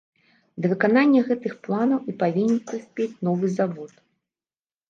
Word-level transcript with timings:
Да 0.63 0.69
выканання 0.71 1.19
гэтых 1.27 1.53
планаў 1.67 1.99
і 2.13 2.15
павінен 2.23 2.57
прыспець 2.73 3.19
новы 3.29 3.45
завод. 3.59 3.93